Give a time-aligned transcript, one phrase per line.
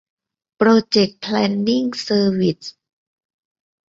[0.57, 2.61] โปรเจค แพลนนิ่ง เซอร์วิส